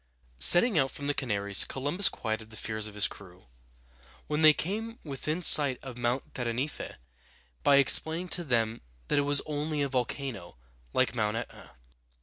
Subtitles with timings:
[0.39, 3.45] Setting out from the Canaries, Columbus quieted the fears of his crew,
[4.25, 6.93] when they came within sight of Mount Tenerife,
[7.61, 10.57] by explaining to them that it was only a volcano,
[10.91, 11.73] like Mount Et´na.